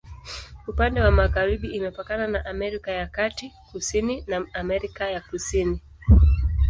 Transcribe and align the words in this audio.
Upande 0.67 1.01
wa 1.01 1.11
magharibi 1.11 1.67
imepakana 1.75 2.27
na 2.27 2.45
Amerika 2.45 2.91
ya 2.91 3.07
Kati, 3.07 3.51
kusini 3.71 4.23
na 4.27 4.45
Amerika 4.53 5.09
ya 5.11 5.21
Kusini. 5.21 5.81